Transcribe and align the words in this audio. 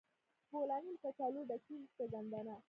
بولاني 0.51 0.91
له 0.93 0.97
کچالو 1.03 1.41
ډکیږي 1.49 1.87
که 1.97 2.03
ګندنه؟ 2.11 2.55